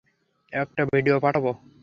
একটা 0.53 0.81
ভিডিও 0.91 1.15
পাঠাব। 1.19 1.45